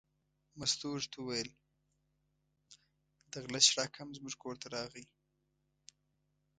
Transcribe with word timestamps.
مستو 0.59 0.87
ورته 0.95 1.17
وویل: 1.19 1.49
د 3.31 3.33
غله 3.43 3.59
شړک 3.67 3.91
هم 3.99 4.09
زموږ 4.17 4.33
کور 4.43 4.55
ته 4.61 4.67
راغی. 4.75 5.05